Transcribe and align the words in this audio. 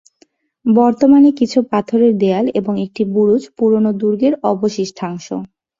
বর্তমানে 0.65 1.29
কিছু 1.39 1.59
পাথরের 1.71 2.13
দেয়াল 2.21 2.45
এবং 2.59 2.73
একটি 2.85 3.01
বুরুজ 3.13 3.43
পুরনো 3.57 3.91
দুর্গের 4.01 4.33
অবশিষ্টাংশ। 4.51 5.27